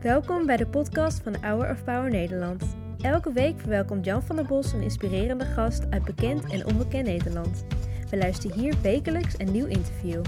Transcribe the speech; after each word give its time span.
Welkom 0.00 0.46
bij 0.46 0.56
de 0.56 0.66
podcast 0.66 1.22
van 1.22 1.36
Hour 1.40 1.70
of 1.70 1.84
Power 1.84 2.10
Nederland. 2.10 2.76
Elke 3.00 3.32
week 3.32 3.60
verwelkomt 3.60 4.04
Jan 4.04 4.22
van 4.22 4.36
der 4.36 4.46
Bos 4.46 4.72
een 4.72 4.82
inspirerende 4.82 5.44
gast 5.44 5.90
uit 5.90 6.04
bekend 6.04 6.52
en 6.52 6.66
onbekend 6.66 7.06
Nederland. 7.06 7.64
We 8.10 8.16
luisteren 8.16 8.58
hier 8.58 8.74
wekelijks 8.82 9.34
een 9.38 9.52
nieuw 9.52 9.66
interview. 9.66 10.22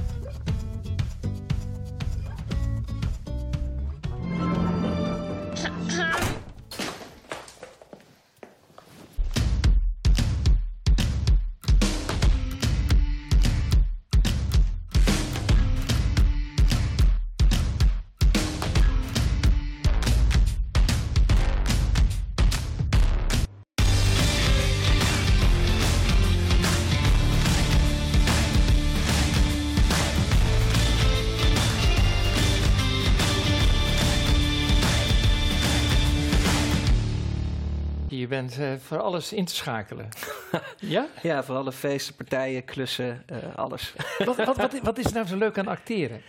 Bent 38.34 38.58
eh, 38.58 38.72
voor 38.78 39.00
alles 39.00 39.32
in 39.32 39.44
te 39.44 39.54
schakelen. 39.54 40.08
ja? 40.94 41.06
Ja, 41.22 41.42
voor 41.44 41.56
alle 41.56 41.72
feesten, 41.72 42.14
partijen, 42.14 42.64
klussen, 42.64 43.22
eh, 43.26 43.54
alles. 43.56 43.94
Wat, 44.24 44.36
wat, 44.36 44.56
wat, 44.56 44.80
wat 44.82 44.98
is 44.98 45.04
er 45.04 45.12
nou 45.12 45.26
zo 45.26 45.36
leuk 45.36 45.58
aan 45.58 45.68
acteren? 45.68 46.22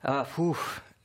Ah, 0.00 0.26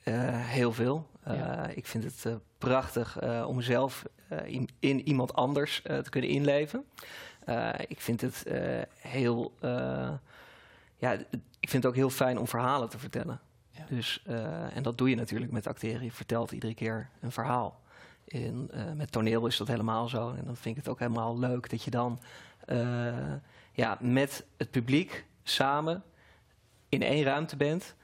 eh, 0.04 0.14
heel 0.48 0.74
veel. 0.74 1.10
Ja. 1.26 1.68
Ik 1.68 1.88
vind 1.88 2.04
het 2.04 2.40
prachtig 2.58 3.22
om 3.46 3.56
mezelf 3.56 4.04
eh, 4.28 4.38
in, 4.46 4.70
in 4.80 5.08
iemand 5.08 5.34
anders 5.34 5.82
te 5.82 6.10
kunnen 6.10 6.30
inleven. 6.30 6.86
Ik 7.88 8.02
vind 8.02 8.22
het 8.22 8.46
heel... 8.98 9.54
ja, 10.98 11.12
ik 11.60 11.70
vind 11.70 11.84
het 11.84 11.86
ook 11.86 11.96
heel 11.96 12.10
fijn 12.10 12.40
om 12.40 12.48
verhalen 12.48 12.90
te 12.90 13.00
vertellen. 13.00 13.40
Ja. 13.72 13.86
Dus, 13.90 14.24
en 14.74 14.84
dat 14.84 14.98
doe 14.98 15.10
je 15.10 15.16
natuurlijk 15.16 15.52
met 15.52 15.68
acteren. 15.68 16.04
Je 16.04 16.12
vertelt 16.12 16.52
iedere 16.52 16.74
keer 16.74 17.10
een 17.22 17.32
verhaal. 17.32 17.80
En, 18.32 18.68
eh, 18.72 18.84
met 18.96 19.12
toneel 19.12 19.46
is 19.48 19.58
dat 19.58 19.68
helemaal 19.68 20.08
zo. 20.08 20.30
En 20.30 20.44
dan 20.46 20.56
vind 20.56 20.78
ik 20.78 20.84
het 20.84 20.92
ook 20.92 21.00
helemaal 21.00 21.40
leuk 21.40 21.70
dat 21.70 21.84
je 21.84 21.92
dan 21.92 22.20
eh, 22.66 23.14
ja, 23.74 23.98
met 24.02 24.46
het 24.58 24.72
publiek 24.72 25.26
samen 25.44 26.04
in 26.90 27.02
één 27.02 27.24
ruimte 27.24 27.56
bent. 27.56 27.96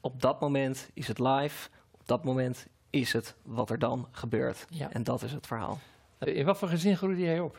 Op 0.00 0.20
dat 0.22 0.40
moment 0.40 0.90
is 0.94 1.08
het 1.08 1.18
live. 1.18 1.68
Op 1.90 2.00
dat 2.06 2.24
moment 2.24 2.66
is 2.90 3.12
het 3.12 3.34
wat 3.42 3.70
er 3.70 3.78
dan 3.78 4.08
gebeurt. 4.10 4.66
Ja. 4.68 4.92
En 4.92 5.02
dat 5.02 5.22
is 5.22 5.32
het 5.32 5.46
verhaal. 5.46 5.78
In 6.18 6.44
wat 6.44 6.58
voor 6.58 6.68
gezin 6.68 6.96
groeide 6.96 7.20
jij 7.22 7.40
op? 7.40 7.58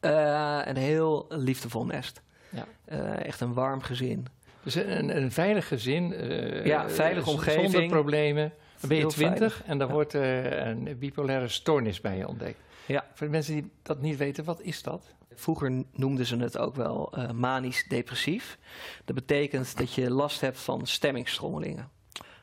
Eh, 0.00 0.60
een 0.64 0.76
heel 0.76 1.26
liefdevol 1.28 1.84
nest. 1.86 2.22
Ja. 2.50 2.64
Eh, 2.84 3.24
echt 3.24 3.40
een 3.40 3.52
warm 3.52 3.80
gezin. 3.82 4.26
Dus 4.62 4.74
een, 4.74 5.16
een 5.16 5.32
veilig 5.32 5.68
gezin. 5.68 6.12
eh, 6.12 6.64
Ja, 6.66 6.88
veilige 6.90 7.30
omgeving. 7.30 7.70
Zonder 7.70 7.88
problemen. 7.90 8.52
Dan 8.80 8.88
ben 8.88 8.98
je 8.98 9.06
twintig 9.06 9.62
en 9.64 9.78
dan 9.78 9.86
ja. 9.86 9.94
wordt 9.94 10.14
eh, 10.14 10.66
een 10.66 10.96
bipolaire 10.98 11.48
stoornis 11.48 12.00
bij 12.00 12.16
je 12.16 12.28
ontdekt. 12.28 12.58
Ja. 12.86 13.04
Voor 13.14 13.26
de 13.26 13.32
mensen 13.32 13.54
die 13.54 13.70
dat 13.82 14.00
niet 14.00 14.16
weten, 14.16 14.44
wat 14.44 14.60
is 14.60 14.82
dat? 14.82 15.14
Vroeger 15.34 15.84
noemden 15.92 16.26
ze 16.26 16.36
het 16.36 16.58
ook 16.58 16.76
wel 16.76 17.12
eh, 17.12 17.30
manisch-depressief. 17.30 18.58
Dat 19.04 19.14
betekent 19.14 19.76
dat 19.76 19.92
je 19.92 20.10
last 20.10 20.40
hebt 20.40 20.58
van 20.58 20.86
stemmingstrommelingen. 20.86 21.88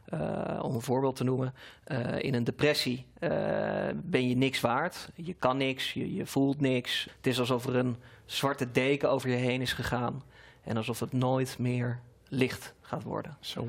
Eh, 0.06 0.60
om 0.62 0.76
een 0.76 0.82
voorbeeld 0.82 1.16
te 1.16 1.24
noemen, 1.24 1.54
in 2.18 2.34
een 2.34 2.44
depressie 2.44 3.06
ben 3.96 4.30
je 4.30 4.36
niks 4.36 4.62
waard. 4.62 5.10
Je 5.16 5.34
kan 5.34 5.58
niks, 5.58 5.94
je, 5.94 6.14
je 6.14 6.26
voelt 6.26 6.62
niks. 6.62 7.08
Het 7.18 7.28
is 7.28 7.40
alsof 7.40 7.66
er 7.66 7.76
een 7.76 7.96
zwarte 8.26 8.72
deken 8.72 9.10
over 9.10 9.30
je 9.30 9.36
heen 9.36 9.62
is 9.62 9.74
gegaan. 9.74 10.24
En 10.64 10.78
alsof 10.78 11.00
het 11.00 11.14
nooit 11.14 11.58
meer 11.60 12.00
licht 12.28 12.74
gaat 12.82 13.04
worden. 13.04 13.38
Zo. 13.40 13.68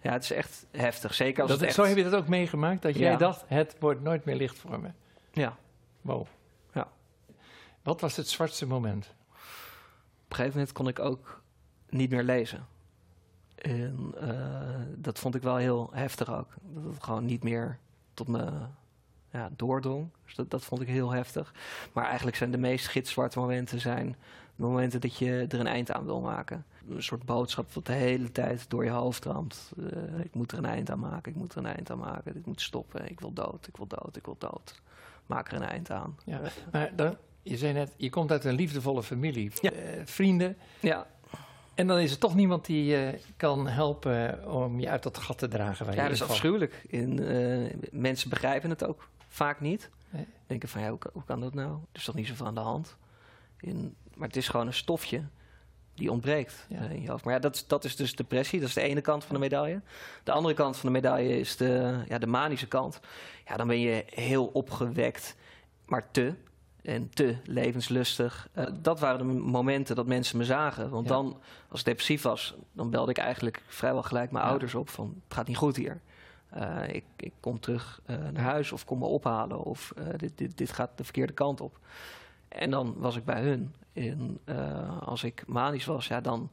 Ja, 0.00 0.12
het 0.12 0.22
is 0.22 0.30
echt 0.30 0.66
heftig. 0.70 1.14
Zeker 1.14 1.42
als 1.42 1.50
Dat, 1.50 1.58
het 1.60 1.68
echt... 1.68 1.76
Zo 1.78 1.84
heb 1.84 1.96
je 1.96 2.02
dat 2.04 2.14
ook 2.14 2.28
meegemaakt, 2.28 2.82
dat 2.82 2.96
jij 2.96 3.10
Ja. 3.10 3.16
dacht, 3.16 3.44
het 3.46 3.76
wordt 3.80 4.02
nooit 4.02 4.24
meer 4.24 4.36
licht 4.36 4.58
voor 4.58 4.80
me. 4.80 4.88
Ja. 5.32 5.56
Wow. 6.00 6.26
Ja. 6.72 6.88
Wat 7.82 8.00
was 8.00 8.16
het 8.16 8.28
zwartste 8.28 8.66
moment? 8.66 9.14
Op 10.24 10.32
een 10.32 10.36
gegeven 10.36 10.52
moment 10.58 10.72
kon 10.72 10.88
ik 10.88 10.98
ook 10.98 11.42
niet 11.88 12.10
meer 12.10 12.22
lezen. 12.22 12.66
En 13.54 14.14
eh, 14.20 14.80
dat 14.96 15.18
vond 15.18 15.34
ik 15.34 15.42
wel 15.42 15.56
heel 15.56 15.90
heftig 15.92 16.32
ook. 16.34 16.48
Dat 16.62 16.92
het 16.94 17.02
gewoon 17.02 17.24
niet 17.24 17.42
meer 17.42 17.78
tot 18.14 18.28
me 18.28 18.50
ja, 19.30 19.50
doordrong. 19.56 20.08
Dus 20.24 20.34
dat, 20.34 20.50
dat 20.50 20.64
vond 20.64 20.80
ik 20.80 20.88
heel 20.88 21.10
heftig. 21.10 21.54
Maar 21.92 22.04
eigenlijk 22.04 22.36
zijn 22.36 22.50
de 22.50 22.58
meest 22.58 22.88
gitzwarte 22.88 23.38
momenten 23.38 23.80
zijn 23.80 24.16
de 24.56 24.62
momenten 24.62 25.00
dat 25.00 25.16
je 25.16 25.46
er 25.48 25.60
een 25.60 25.66
eind 25.66 25.90
aan 25.92 26.04
wil 26.04 26.20
maken. 26.20 26.64
Een 26.90 27.02
soort 27.02 27.24
boodschap 27.24 27.72
wat 27.72 27.86
de 27.86 27.92
hele 27.92 28.32
tijd 28.32 28.70
door 28.70 28.84
je 28.84 28.90
hoofd 28.90 29.24
ramt. 29.24 29.72
Eh, 29.78 30.20
ik 30.24 30.34
moet 30.34 30.52
er 30.52 30.58
een 30.58 30.64
eind 30.64 30.90
aan 30.90 30.98
maken, 30.98 31.32
ik 31.32 31.38
moet 31.38 31.52
er 31.52 31.58
een 31.58 31.66
eind 31.66 31.90
aan 31.90 31.98
maken. 31.98 32.32
Dit 32.32 32.46
moet 32.46 32.60
stoppen, 32.60 33.10
ik 33.10 33.20
wil 33.20 33.32
dood, 33.32 33.66
ik 33.66 33.76
wil 33.76 33.86
dood, 33.86 34.16
ik 34.16 34.24
wil 34.24 34.36
dood. 34.38 34.80
Maak 35.26 35.48
er 35.50 35.56
een 35.56 35.68
eind 35.68 35.90
aan. 35.90 36.16
Ja. 36.24 36.40
Maar 36.72 36.92
dan, 36.96 37.16
je 37.42 37.56
zei 37.56 37.72
net, 37.72 37.92
je 37.96 38.10
komt 38.10 38.30
uit 38.30 38.44
een 38.44 38.54
liefdevolle 38.54 39.02
familie, 39.02 39.50
Ja. 39.60 39.70
eh, 39.70 40.00
vrienden. 40.04 40.56
Ja, 40.80 41.06
En 41.74 41.86
dan 41.86 41.98
is 41.98 42.10
er 42.12 42.18
toch 42.18 42.34
niemand 42.34 42.64
die 42.66 42.84
je 42.84 43.18
kan 43.36 43.66
helpen 43.68 44.50
om 44.52 44.80
je 44.80 44.88
uit 44.90 45.02
dat 45.02 45.18
gat 45.18 45.38
te 45.38 45.48
dragen. 45.48 45.86
Waar 45.86 45.94
Ja, 45.94 46.02
je 46.02 46.08
dat 46.08 46.16
is 46.16 46.22
in 46.24 46.28
afschuwelijk. 46.30 46.84
En, 46.90 47.28
eh, 47.28 47.74
mensen 47.92 48.30
begrijpen 48.30 48.70
het 48.70 48.84
ook 48.84 49.08
vaak 49.28 49.60
niet. 49.60 49.90
Nee. 50.10 50.26
Denken 50.46 50.68
van, 50.68 50.80
ja, 50.82 50.88
hoe, 50.88 50.98
kan- 50.98 51.10
hoe 51.14 51.24
kan 51.24 51.40
dat 51.40 51.54
nou? 51.54 51.70
Er 51.70 51.78
is 51.98 52.04
toch 52.04 52.14
niet 52.14 52.26
zoveel 52.26 52.46
aan 52.46 52.54
de 52.54 52.60
hand? 52.60 52.96
En, 53.60 53.94
maar 54.14 54.26
het 54.28 54.36
is 54.36 54.48
gewoon 54.48 54.66
een 54.66 54.74
stofje 54.74 55.22
die 55.96 56.10
ontbreekt 56.10 56.66
Ja. 56.68 56.76
eh, 56.78 56.90
in 56.90 57.02
je 57.02 57.10
hoofd. 57.10 57.24
Maar 57.24 57.34
ja, 57.34 57.40
dat, 57.40 57.54
is- 57.54 57.66
dat 57.66 57.84
is 57.84 57.96
dus 57.96 58.14
depressie. 58.16 58.60
Dat 58.60 58.68
is 58.68 58.74
de 58.74 58.80
ene 58.80 59.00
kant 59.00 59.24
van 59.24 59.34
de 59.34 59.40
medaille. 59.40 59.80
De 60.24 60.32
andere 60.32 60.54
kant 60.54 60.76
van 60.76 60.88
de 60.92 60.94
medaille 61.00 61.38
is 61.38 61.56
de, 61.56 62.02
ja, 62.08 62.18
de 62.18 62.26
manische 62.26 62.66
kant. 62.68 63.00
Ja, 63.46 63.56
dan 63.56 63.66
ben 63.66 63.80
je 63.80 64.04
heel 64.06 64.46
opgewekt, 64.46 65.36
maar 65.86 66.10
te. 66.10 66.34
En 66.82 67.10
te 67.10 67.36
levenslustig. 67.44 68.48
Eh, 68.52 68.66
dat 68.80 69.00
waren 69.00 69.18
de 69.18 69.24
momenten 69.32 69.96
dat 69.96 70.06
mensen 70.06 70.36
me 70.38 70.44
zagen. 70.44 70.90
Want 70.90 71.08
Ja. 71.08 71.14
dan, 71.14 71.40
als 71.68 71.80
ik 71.80 71.86
depressief 71.86 72.22
was, 72.22 72.54
dan 72.72 72.90
belde 72.90 73.10
ik 73.10 73.18
eigenlijk 73.18 73.62
vrijwel 73.66 74.02
gelijk 74.02 74.30
mijn 74.30 74.44
Ja. 74.44 74.50
ouders 74.50 74.74
op 74.74 74.88
van... 74.88 75.14
het 75.28 75.34
gaat 75.36 75.46
niet 75.46 75.56
goed 75.56 75.76
hier. 75.76 76.00
Eh, 76.50 76.82
ik, 76.88 77.04
ik 77.16 77.32
kom 77.40 77.60
terug 77.60 78.00
naar 78.06 78.42
huis 78.42 78.72
of 78.72 78.84
kom 78.84 78.98
me 78.98 79.04
ophalen. 79.04 79.58
Of 79.62 79.92
dit, 80.16 80.32
dit, 80.38 80.58
dit 80.58 80.72
gaat 80.72 80.90
de 80.96 81.04
verkeerde 81.04 81.32
kant 81.32 81.60
op. 81.60 81.78
En 82.48 82.70
dan 82.70 82.94
was 82.96 83.16
ik 83.16 83.24
bij 83.24 83.42
hun. 83.42 83.74
En 83.92 84.38
eh, 84.44 85.02
als 85.02 85.24
ik 85.24 85.44
manisch 85.46 85.84
was, 85.84 86.06
ja, 86.06 86.20
dan 86.20 86.50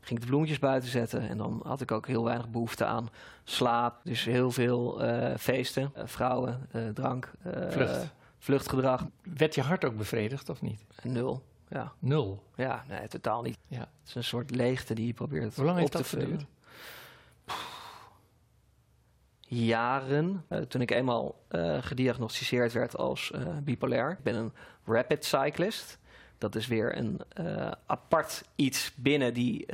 ging 0.00 0.18
ik 0.18 0.20
de 0.20 0.26
bloemetjes 0.30 0.58
buiten 0.58 0.90
zetten. 0.90 1.28
En 1.28 1.38
dan 1.38 1.60
had 1.64 1.80
ik 1.80 1.92
ook 1.92 2.06
heel 2.06 2.24
weinig 2.24 2.48
behoefte 2.48 2.84
aan 2.84 3.08
slaap. 3.44 4.00
Dus 4.04 4.24
heel 4.24 4.50
veel 4.50 5.02
eh, 5.02 5.36
feesten, 5.36 5.90
eh, 5.94 6.06
vrouwen, 6.06 6.68
drank, 6.94 7.32
Vlucht. 7.68 8.14
vluchtgedrag. 8.38 9.06
Werd 9.22 9.54
je 9.54 9.62
hart 9.62 9.84
ook 9.84 9.96
bevredigd 9.96 10.48
of 10.48 10.60
niet? 10.62 10.84
Nul. 11.02 11.42
Ja, 11.68 11.92
Nul. 11.98 12.42
ja 12.54 12.84
nee, 12.88 13.08
totaal 13.08 13.42
niet. 13.42 13.58
Ja. 13.68 13.78
Het 13.78 13.88
is 14.06 14.14
een 14.14 14.24
soort 14.24 14.50
leegte 14.50 14.94
die 14.94 15.06
je 15.06 15.12
probeert 15.12 15.56
Hoe 15.56 15.64
lang 15.64 15.76
op 15.76 15.80
heeft 15.80 15.92
te 15.92 15.98
dat 15.98 16.06
vullen. 16.06 16.48
Jaren. 19.50 20.44
Eh, 20.48 20.58
toen 20.58 20.80
ik 20.80 20.90
eenmaal 20.90 21.34
eh, 21.48 21.78
gediagnosticeerd 21.80 22.72
werd 22.72 22.96
als 22.96 23.30
eh, 23.30 23.40
bipolair. 23.62 24.10
Ik 24.10 24.22
ben 24.22 24.34
een 24.34 24.52
rapid 24.86 25.24
cyclist. 25.24 25.98
Dat 26.38 26.54
is 26.54 26.66
weer 26.66 26.96
een 26.96 27.20
apart 27.86 28.44
iets 28.56 28.92
binnen 28.96 29.34
die 29.34 29.66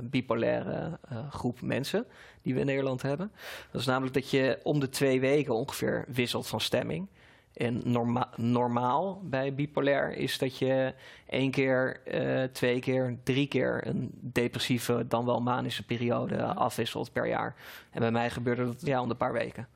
bipolaire 0.00 0.98
groep 1.30 1.60
mensen 1.60 2.06
die 2.42 2.54
we 2.54 2.60
in 2.60 2.66
Nederland 2.66 3.02
hebben. 3.02 3.32
Dat 3.70 3.80
is 3.80 3.86
namelijk 3.86 4.14
dat 4.14 4.30
je 4.30 4.60
om 4.62 4.80
de 4.80 4.88
twee 4.88 5.20
weken 5.20 5.54
ongeveer 5.54 6.04
wisselt 6.08 6.46
van 6.46 6.60
stemming. 6.60 7.08
En 7.56 7.80
norma- 7.84 8.30
normaal 8.36 9.20
bij 9.24 9.54
bipolair 9.54 10.12
is 10.12 10.38
dat 10.38 10.58
je 10.58 10.94
één 11.26 11.50
keer, 11.50 12.00
eh, 12.04 12.44
twee 12.44 12.80
keer, 12.80 13.18
drie 13.22 13.46
keer 13.46 13.86
een 13.86 14.10
depressieve, 14.12 15.06
dan 15.08 15.24
wel 15.24 15.40
manische 15.40 15.82
periode 15.82 16.44
afwisselt 16.44 17.12
per 17.12 17.26
jaar. 17.26 17.54
En 17.90 18.00
bij 18.00 18.10
mij 18.10 18.30
gebeurde 18.30 18.64
dat 18.64 18.80
ja, 18.80 19.00
om 19.00 19.08
de 19.08 19.14
paar 19.14 19.32
weken. 19.32 19.68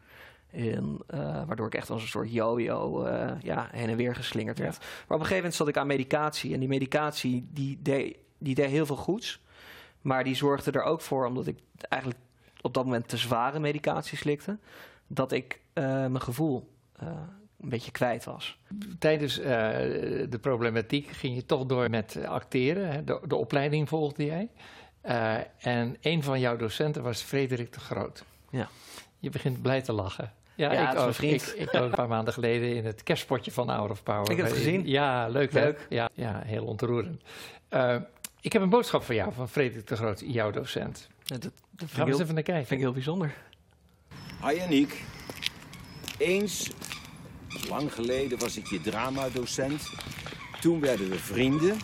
En, 0.51 0.99
eh, 1.07 1.45
waardoor 1.47 1.67
ik 1.67 1.75
echt 1.75 1.91
als 1.91 2.03
een 2.03 2.09
soort 2.09 2.33
yo-yo 2.33 3.05
eh, 3.05 3.33
ja, 3.43 3.69
heen 3.73 3.89
en 3.89 3.97
weer 3.97 4.15
geslingerd 4.15 4.59
werd. 4.59 4.79
Maar 4.79 4.89
op 4.89 5.11
een 5.11 5.17
gegeven 5.17 5.37
moment 5.37 5.55
zat 5.55 5.69
ik 5.69 5.77
aan 5.77 5.87
medicatie. 5.87 6.55
En 6.55 6.61
die 6.61 6.69
medicatie 6.69 7.49
die 7.53 7.79
deed, 7.83 8.17
die 8.39 8.55
deed 8.55 8.71
heel 8.71 8.87
veel 8.87 8.97
goeds. 8.97 9.41
Maar 10.01 10.25
die 10.25 10.35
zorgde 10.35 10.71
er 10.71 10.83
ook 10.83 11.01
voor, 11.01 11.27
omdat 11.27 11.47
ik 11.47 11.59
eigenlijk 11.89 12.23
op 12.61 12.75
dat 12.75 12.85
moment 12.85 13.09
te 13.09 13.17
zware 13.17 13.59
medicatie 13.59 14.19
slikte, 14.19 14.59
dat 15.07 15.33
ik 15.33 15.61
mijn 15.73 16.21
gevoel 16.21 16.69
een 17.63 17.69
beetje 17.69 17.91
kwijt 17.91 18.25
was. 18.25 18.59
Tijdens 18.99 19.39
eh, 19.39 19.47
de 20.29 20.39
problematiek 20.41 21.09
ging 21.11 21.35
je 21.35 21.47
toch 21.47 21.67
door 21.67 21.91
met 21.91 22.19
acteren. 22.27 22.91
Hè? 22.93 23.05
De, 23.05 23.21
de 23.27 23.37
opleiding 23.37 23.89
volgde 23.89 24.25
jij. 24.25 24.49
Eh, 25.01 25.35
en 25.59 25.97
een 26.01 26.23
van 26.23 26.41
jouw 26.41 26.57
docenten 26.57 27.03
was 27.03 27.23
Frederik 27.23 27.73
de 27.73 27.81
Groot. 27.81 28.25
Ja. 28.51 28.69
Je 29.19 29.31
begint 29.31 29.63
blij 29.63 29.81
te 29.83 29.93
lachen. 29.93 30.33
Ja, 30.55 30.73
Ja, 30.73 30.93
ik, 30.93 30.99
ook. 30.99 31.17
Ik, 31.17 31.43
ik 31.43 31.75
ook 31.75 31.83
een 31.83 31.91
paar 31.91 32.09
maanden 32.09 32.33
geleden 32.35 32.77
in 32.77 32.85
het 32.85 33.03
kerstpotje 33.03 33.51
van 33.53 33.71
Hour 33.71 33.91
of 33.91 34.03
Power. 34.03 34.31
Ik 34.31 34.37
heb 34.37 34.47
het 34.47 34.55
gezien. 34.55 34.87
Ja, 34.89 35.29
leuk. 35.29 35.53
hè? 35.53 35.61
Leuk. 35.65 35.87
Ja, 35.89 36.09
ja, 36.15 36.43
heel 36.45 36.65
ontroerend. 36.65 37.23
Eh, 37.69 37.97
ik 38.41 38.53
heb 38.53 38.63
een 38.63 38.69
boodschap 38.69 39.03
voor 39.03 39.15
jou, 39.15 39.33
van 39.33 39.49
Frederik 39.49 39.87
de 39.87 39.97
Groot, 39.97 40.23
jouw 40.27 40.51
docent. 40.51 41.09
Ja, 41.25 41.39
Dat, 41.39 41.53
dat 41.71 41.91
Gaan 41.91 42.05
we 42.05 42.11
eens 42.13 42.21
even 42.21 42.35
naar 42.35 42.43
kijken. 42.43 42.67
vind 42.67 42.81
ik 42.81 42.87
heel 42.87 42.95
bijzonder. 42.95 43.35
Hi 44.47 44.61
Aniek. 44.61 45.03
Eens, 46.19 46.71
lang 47.69 47.93
geleden, 47.93 48.39
was 48.39 48.57
ik 48.57 48.67
je 48.67 48.81
dramadocent. 48.81 49.83
Toen 50.61 50.81
werden 50.81 51.09
we 51.09 51.19
vrienden. 51.19 51.77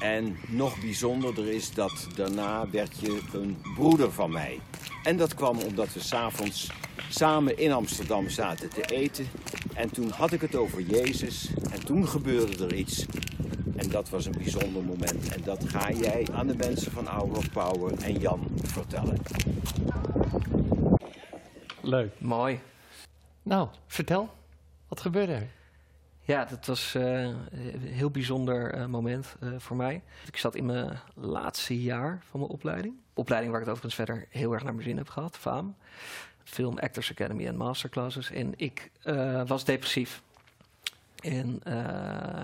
En 0.00 0.36
nog 0.48 0.80
bijzonderder 0.80 1.48
is 1.48 1.74
dat 1.74 2.06
daarna 2.14 2.70
werd 2.70 2.98
je 3.00 3.20
een 3.32 3.56
broeder 3.74 4.12
van 4.12 4.32
mij. 4.32 4.60
En 5.02 5.16
dat 5.16 5.34
kwam 5.34 5.58
omdat 5.58 5.92
we 5.92 6.00
s'avonds 6.00 6.70
samen 7.08 7.58
in 7.58 7.72
Amsterdam 7.72 8.28
zaten 8.28 8.68
te 8.68 8.82
eten. 8.82 9.26
En 9.74 9.90
toen 9.90 10.10
had 10.10 10.32
ik 10.32 10.40
het 10.40 10.56
over 10.56 10.80
Jezus. 10.80 11.50
En 11.70 11.84
toen 11.84 12.08
gebeurde 12.08 12.64
er 12.64 12.74
iets. 12.74 13.06
En 13.76 13.90
dat 13.90 14.08
was 14.08 14.26
een 14.26 14.38
bijzonder 14.38 14.82
moment. 14.82 15.28
En 15.34 15.42
dat 15.44 15.68
ga 15.68 15.90
jij 15.90 16.26
aan 16.32 16.46
de 16.46 16.56
mensen 16.56 16.92
van 16.92 17.06
Hour 17.06 17.36
of 17.36 17.50
Power 17.50 17.92
en 18.02 18.18
Jan 18.18 18.46
vertellen. 18.62 19.22
Leuk. 21.80 22.12
Mooi. 22.18 22.60
Nou, 23.42 23.68
vertel. 23.86 24.30
Wat 24.88 25.00
gebeurde 25.00 25.32
er? 25.32 25.48
Ja, 26.26 26.44
dat 26.44 26.66
was 26.66 26.94
eh, 26.94 27.22
een 27.22 27.80
heel 27.80 28.10
bijzonder 28.10 28.72
eh, 28.72 28.86
moment 28.86 29.36
eh, 29.40 29.48
voor 29.58 29.76
mij. 29.76 30.02
Ik 30.26 30.36
zat 30.36 30.54
in 30.54 30.66
mijn 30.66 30.98
laatste 31.14 31.82
jaar 31.82 32.22
van 32.28 32.40
mijn 32.40 32.52
opleiding. 32.52 32.94
Opleiding 33.14 33.52
waar 33.52 33.62
ik 33.62 33.66
het 33.66 33.76
overigens 33.76 34.04
verder 34.06 34.26
heel 34.30 34.52
erg 34.52 34.62
naar 34.62 34.74
mijn 34.74 34.86
zin 34.86 34.96
heb 34.96 35.08
gehad, 35.08 35.36
faam. 35.36 35.76
Film 36.44 36.78
Actors 36.78 37.10
Academy 37.10 37.46
en 37.46 37.56
Masterclasses. 37.56 38.30
En 38.30 38.52
ik 38.56 38.90
was 39.46 39.64
depressief. 39.64 40.22
En 41.22 41.60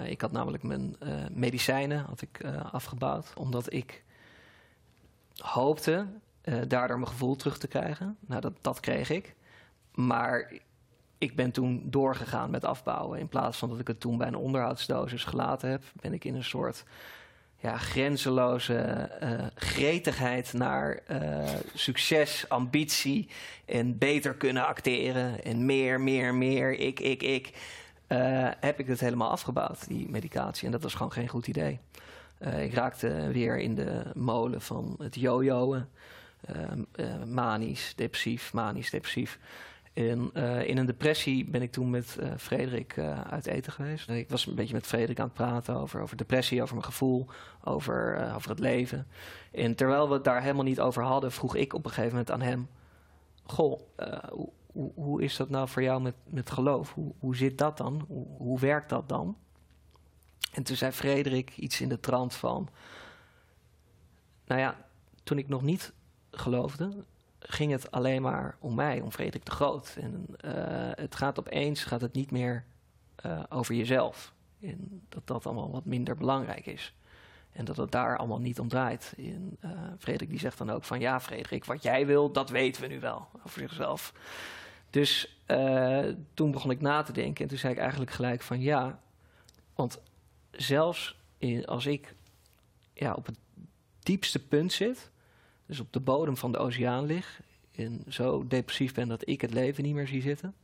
ik 0.07 0.21
had 0.21 0.33
namelijk 0.33 0.63
mijn 0.63 0.97
medicijnen 1.33 2.05
had 2.05 2.23
ik, 2.23 2.45
afgebouwd. 2.73 3.33
Omdat 3.35 3.73
ik 3.73 4.03
hoopte 5.37 6.07
daardoor 6.69 6.99
mijn 6.99 7.11
gevoel 7.11 7.37
terug 7.37 7.59
te 7.59 7.69
krijgen. 7.69 8.17
Nou, 8.21 8.41
dat, 8.41 8.53
dat 8.61 8.81
kreeg 8.81 9.11
ik. 9.11 9.35
Maar 9.95 10.53
ik 11.21 11.37
ben 11.37 11.51
toen 11.51 11.83
doorgegaan 11.85 12.51
met 12.51 12.65
afbouwen. 12.65 13.19
In 13.19 13.29
plaats 13.29 13.59
van 13.59 13.69
dat 13.69 13.79
ik 13.79 13.87
het 13.87 14.01
toen 14.01 14.19
bij 14.19 14.27
een 14.27 14.35
onderhoudsdosis 14.35 15.25
gelaten 15.25 15.71
heb, 15.71 15.83
ben 16.01 16.13
ik 16.13 16.25
in 16.25 16.35
een 16.35 16.45
soort 16.45 16.85
ja, 17.57 17.77
grenzeloze 17.77 18.75
eh, 18.79 19.47
gretigheid 19.55 20.53
naar 20.53 21.01
eh, 21.07 21.49
succes, 21.75 22.49
ambitie 22.49 23.29
en 23.65 23.99
beter 23.99 24.35
kunnen 24.35 24.67
acteren 24.67 25.45
en 25.45 25.67
meer, 25.67 26.01
meer, 26.01 26.35
meer, 26.35 26.79
ik, 26.79 27.01
ik, 27.01 27.23
ik. 27.23 27.53
eh, 28.07 28.49
heb 28.61 28.79
ik 28.79 28.87
het 28.87 29.01
helemaal 29.01 29.31
afgebouwd, 29.31 29.89
die 29.89 30.09
medicatie. 30.09 30.67
En 30.67 30.73
dat 30.73 30.83
was 30.83 30.95
gewoon 30.95 31.13
geen 31.13 31.29
goed 31.29 31.47
idee. 31.47 31.79
Ik 32.59 32.75
raakte 32.75 33.29
weer 33.33 33.59
in 33.59 33.75
de 33.75 34.03
molen 34.15 34.61
van 34.61 34.97
het 34.99 35.15
jojoen. 35.15 35.85
Eh, 36.41 36.63
eh, 36.93 37.25
manisch, 37.25 37.93
depressief, 37.97 38.53
manisch, 38.53 38.91
depressief. 38.91 39.39
En 40.09 40.31
eh, 40.35 40.69
in 40.69 40.79
een 40.79 40.87
depressie 40.87 41.45
ben 41.45 41.63
ik 41.63 41.73
toen 41.73 41.91
met 41.91 42.17
eh, 42.21 42.31
Frederik 42.37 42.97
eh, 42.97 43.21
uit 43.21 43.47
eten 43.47 43.73
geweest. 43.73 44.09
Ik 44.09 44.31
was 44.31 44.47
een 44.47 44.55
beetje 44.55 44.75
met 44.75 44.87
Frederik 44.87 45.19
aan 45.19 45.25
het 45.25 45.35
praten 45.35 45.77
over, 45.77 46.01
over 46.01 46.17
depressie, 46.17 46.63
over 46.63 46.75
mijn 46.75 46.87
gevoel, 46.87 47.27
over, 47.65 48.33
over 48.35 48.51
het 48.51 48.59
leven. 48.59 49.07
En 49.53 49.75
terwijl 49.75 50.09
we 50.09 50.15
het 50.15 50.25
daar 50.25 50.43
helemaal 50.43 50.65
niet 50.65 50.81
over 50.81 51.03
hadden, 51.03 51.33
vroeg 51.33 51.55
ik 51.55 51.75
op 51.75 51.85
een 51.85 51.91
gegeven 51.91 52.11
moment 52.11 52.31
aan 52.31 52.41
hem: 52.41 52.69
Goh, 53.43 53.81
hoe, 54.31 54.49
hoe, 54.73 54.93
hoe 54.95 55.23
is 55.23 55.37
dat 55.37 55.49
nou 55.49 55.69
voor 55.69 55.83
jou 55.83 56.03
met, 56.03 56.15
met 56.25 56.51
geloof? 56.51 56.93
Hoe, 56.93 57.13
hoe 57.19 57.37
zit 57.37 57.59
dat 57.59 57.77
dan? 57.77 58.05
Hoe, 58.09 58.27
hoe 58.37 58.59
werkt 58.59 58.89
dat 58.89 59.09
dan? 59.09 59.37
En 60.53 60.63
toen 60.63 60.77
zei 60.77 60.93
Frederik 60.93 61.57
iets 61.57 61.81
in 61.81 61.89
de 61.89 62.01
trant 62.01 62.35
van: 62.35 62.69
Nou 64.47 64.61
ja, 64.61 64.87
toen 65.23 65.39
ik 65.39 65.49
nog 65.49 65.63
niet 65.63 65.93
geloofde, 66.31 67.05
ging 67.41 67.73
het 67.73 67.91
alleen 67.91 68.23
maar 68.23 68.57
om 68.59 68.75
mij, 68.75 69.01
om 69.01 69.11
Frederik 69.11 69.45
de 69.45 69.51
Groot. 69.51 69.97
En 70.01 70.27
eh, 70.37 70.53
het 70.95 71.15
gaat 71.15 71.39
opeens 71.39 71.85
gaat 71.85 72.01
het 72.01 72.13
niet 72.13 72.31
meer 72.31 72.65
eh, 73.15 73.43
over 73.49 73.75
jezelf. 73.75 74.33
En 74.61 75.03
dat 75.09 75.27
dat 75.27 75.47
allemaal 75.47 75.71
wat 75.71 75.85
minder 75.85 76.17
belangrijk 76.17 76.67
is. 76.67 76.95
En 77.53 77.65
dat 77.65 77.77
het 77.77 77.91
daar 77.91 78.19
allemaal 78.19 78.41
niet 78.41 78.61
om 78.61 78.69
draait. 78.69 79.15
En 79.17 79.57
eh, 79.61 79.71
Frederik 79.99 80.31
die 80.31 80.39
zegt 80.39 80.59
dan 80.59 80.71
ook 80.71 80.85
van... 80.85 81.01
ja, 81.01 81.21
Frederik, 81.21 81.65
wat 81.65 81.83
jij 81.83 82.07
wil, 82.07 82.33
dat 82.33 82.51
weten 82.51 82.83
we 82.83 82.89
nu 82.89 83.01
wel 83.01 83.29
over 83.47 83.61
zichzelf. 83.61 84.15
Dus 84.91 85.39
toen 86.35 86.51
begon 86.51 86.71
ik 86.71 86.81
na 86.81 87.03
te 87.03 87.13
denken. 87.13 87.43
En 87.43 87.49
toen 87.49 87.59
zei 87.59 87.73
ik 87.73 87.79
eigenlijk 87.79 88.11
gelijk 88.11 88.43
van 88.43 88.61
ja... 88.61 89.01
want 89.75 90.01
zelfs 90.51 91.17
als 91.65 91.87
ik 91.87 92.15
ja, 92.93 93.15
op 93.15 93.27
het 93.27 93.39
diepste 94.03 94.39
punt 94.39 94.73
zit... 94.73 95.10
dus 95.71 95.81
op 95.81 95.93
de 95.93 96.01
bodem 96.01 96.37
van 96.37 96.53
de 96.53 96.59
oceaan 96.59 97.05
lig... 97.05 97.41
en 97.75 98.05
zo 98.09 98.47
depressief 98.47 98.95
ben 98.95 99.09
dat 99.09 99.29
ik 99.29 99.41
het 99.41 99.53
leven 99.53 99.85
niet 99.85 99.95
meer 99.95 100.07
zie 100.07 100.23
zitten... 100.23 100.55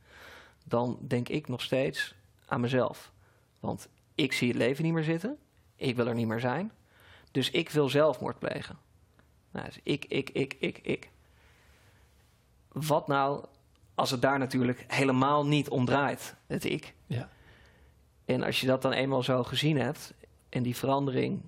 dan 0.65 0.97
denk 1.07 1.29
ik 1.29 1.47
nog 1.47 1.61
steeds 1.61 2.15
aan 2.45 2.61
mezelf. 2.61 3.11
Want 3.59 3.87
ik 4.15 4.33
zie 4.33 4.47
het 4.47 4.57
leven 4.57 4.83
niet 4.83 4.93
meer 4.93 5.03
zitten... 5.03 5.37
Ik 5.75 5.95
wil 5.95 6.07
er 6.07 6.15
niet 6.15 6.27
meer 6.27 6.39
zijn. 6.39 6.71
Dus 7.31 7.51
ik 7.51 7.69
wil 7.69 7.89
zelfmoord 7.89 8.39
plegen. 8.39 8.77
Nou, 9.51 9.65
dus 9.65 9.79
ik, 9.83 10.05
ik, 10.05 10.29
ik, 10.29 10.55
ik, 10.59 10.79
ik. 10.81 11.09
Wat 12.71 13.07
nou 13.07 13.45
als 13.95 14.11
het 14.11 14.21
daar 14.21 14.39
natuurlijk 14.39 14.83
helemaal 14.87 15.45
niet 15.45 15.69
om 15.69 15.85
draait, 15.85 16.35
het 16.47 16.63
ik. 16.63 16.93
Ja. 17.05 17.29
En 18.25 18.43
als 18.43 18.61
je 18.61 18.67
dat 18.67 18.81
dan 18.81 18.91
eenmaal 18.91 19.23
zo 19.23 19.43
gezien 19.43 19.77
hebt 19.77 20.13
en 20.49 20.63
die 20.63 20.75
verandering 20.75 21.41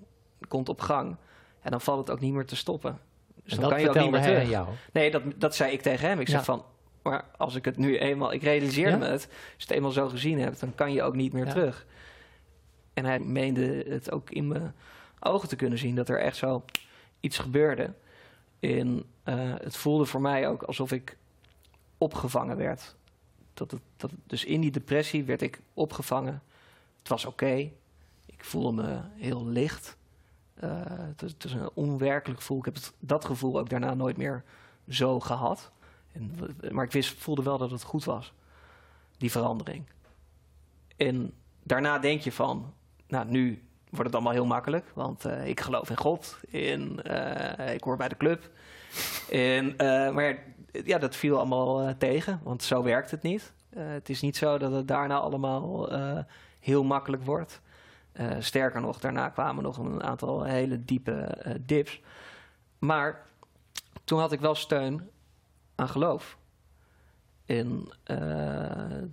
komt 0.48 0.70
op 0.70 0.82
gang, 0.82 1.16
en 1.62 1.72
dan 1.72 1.82
valt 1.82 2.00
het 2.00 2.10
ook 2.10 2.20
niet 2.20 2.34
meer 2.34 2.46
te 2.46 2.56
stoppen. 2.56 3.00
Dus 3.50 3.58
En 3.58 3.64
dan 3.64 3.70
dat 3.70 3.80
kan 3.84 3.94
je 3.94 4.00
ook 4.00 4.04
niet 4.04 4.12
meer 4.22 4.22
terug. 4.32 4.50
jou. 4.50 4.68
Nee, 4.94 5.12
dat, 5.12 5.22
dat 5.36 5.56
zei 5.56 5.72
ik 5.72 5.82
tegen 5.82 6.10
hem. 6.10 6.20
Ik 6.20 6.28
zeg 6.28 6.38
Ja. 6.40 6.44
van, 6.46 6.66
maar 7.04 7.26
als 7.38 7.56
ik 7.56 7.66
het 7.66 7.78
nu 7.78 7.98
eenmaal, 7.98 8.34
ik 8.34 8.44
realiseerde 8.44 8.92
Ja? 8.92 8.98
me 8.98 9.06
het, 9.06 9.24
als 9.26 9.34
je 9.58 9.64
het 9.64 9.72
eenmaal 9.72 9.92
zo 9.92 10.10
gezien 10.10 10.40
hebt, 10.40 10.60
dan 10.60 10.76
kan 10.76 10.94
je 10.94 11.04
ook 11.04 11.16
niet 11.16 11.34
meer 11.34 11.46
Ja. 11.46 11.52
terug. 11.52 11.86
En 12.94 13.06
hij 13.06 13.20
meende 13.20 13.86
het 13.88 14.12
ook 14.12 14.30
in 14.30 14.48
mijn 14.48 14.74
ogen 15.20 15.50
te 15.50 15.56
kunnen 15.56 15.78
zien 15.78 15.96
dat 15.96 16.10
er 16.10 16.20
echt 16.20 16.38
zo 16.38 16.64
iets 17.20 17.38
gebeurde. 17.38 17.94
En 18.60 19.04
eh, 19.24 19.36
het 19.62 19.76
voelde 19.78 20.06
voor 20.06 20.22
mij 20.22 20.48
ook 20.48 20.64
alsof 20.64 20.92
ik 20.92 21.18
opgevangen 21.98 22.58
werd. 22.58 22.96
Dat 23.54 23.72
het, 23.72 23.82
dat, 23.98 24.12
dus 24.28 24.46
in 24.46 24.62
die 24.62 24.72
depressie 24.72 25.24
werd 25.24 25.42
ik 25.42 25.60
opgevangen. 25.74 26.42
Het 27.00 27.08
was 27.10 27.26
oké. 27.26 27.54
Ik 28.26 28.44
voelde 28.46 28.82
me 28.82 29.00
heel 29.16 29.46
licht. 29.48 29.98
Eh, 30.60 30.70
het, 30.86 31.22
het 31.22 31.44
is 31.44 31.54
een 31.54 31.70
onwerkelijk 31.74 32.40
gevoel. 32.40 32.58
Ik 32.58 32.66
heb 32.66 32.76
het, 32.76 32.94
dat 33.00 33.26
gevoel 33.26 33.60
ook 33.60 33.70
daarna 33.70 33.94
nooit 33.94 34.18
meer 34.18 34.44
zo 34.90 35.20
gehad. 35.20 35.72
En, 36.12 36.36
maar 36.72 36.86
ik 36.86 36.92
wist, 36.92 37.18
voelde 37.18 37.44
wel 37.44 37.58
dat 37.58 37.72
het 37.72 37.84
goed 37.84 38.04
was, 38.04 38.34
die 39.18 39.32
verandering. 39.32 39.86
En 40.98 41.34
daarna 41.64 42.00
denk 42.00 42.22
je 42.22 42.32
van, 42.32 42.74
nou 43.08 43.28
nu 43.28 43.64
wordt 43.90 44.06
het 44.06 44.14
allemaal 44.14 44.34
heel 44.34 44.46
makkelijk, 44.46 44.92
want 44.94 45.26
eh, 45.26 45.48
ik 45.48 45.60
geloof 45.60 45.90
in 45.90 45.98
God 45.98 46.40
en 46.52 47.04
eh, 47.04 47.74
ik 47.74 47.84
hoor 47.84 47.98
bij 47.98 48.10
de 48.10 48.18
club. 48.18 48.50
En, 49.32 49.76
maar 50.14 50.44
ja, 50.72 50.98
dat 50.98 51.16
viel 51.16 51.38
allemaal 51.38 51.98
tegen, 51.98 52.40
want 52.44 52.64
zo 52.64 52.84
werkt 52.84 53.12
het 53.12 53.22
niet. 53.22 53.54
Het 53.70 54.10
is 54.10 54.22
niet 54.22 54.38
zo 54.38 54.58
dat 54.58 54.72
het 54.72 54.88
daarna 54.88 55.20
allemaal 55.20 55.90
heel 56.60 56.84
makkelijk 56.84 57.24
wordt. 57.24 57.62
Eh, 58.20 58.36
sterker 58.40 58.82
nog, 58.82 59.00
daarna 59.00 59.30
kwamen 59.30 59.64
nog 59.64 59.78
een 59.78 60.04
aantal 60.04 60.44
hele 60.44 60.86
diepe 60.86 61.12
eh, 61.12 61.56
dips. 61.62 62.02
Maar 62.80 63.26
toen 64.04 64.20
had 64.20 64.32
ik 64.32 64.40
wel 64.40 64.56
steun 64.56 65.10
aan 65.76 65.90
geloof. 65.90 66.38
En, 67.46 67.90
eh, 68.04 68.18